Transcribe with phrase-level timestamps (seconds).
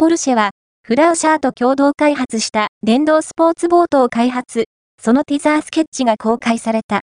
[0.00, 0.50] ポルシェは、
[0.86, 4.66] フラウシャーと共同開発した電動スポーツボートを開発、
[5.02, 6.96] そのティザースケッチが公開された。